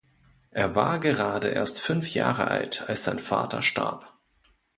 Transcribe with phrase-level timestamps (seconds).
[0.49, 4.17] Er war gerade erst fünf Jahre alt, als sein Vater starb.